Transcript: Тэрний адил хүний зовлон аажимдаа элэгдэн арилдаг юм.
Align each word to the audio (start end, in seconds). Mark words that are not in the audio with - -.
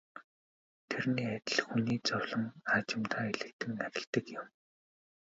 Тэрний 0.89 1.27
адил 1.35 1.59
хүний 1.65 1.99
зовлон 2.09 2.43
аажимдаа 2.71 3.25
элэгдэн 3.31 3.71
арилдаг 3.85 4.25
юм. 4.39 4.47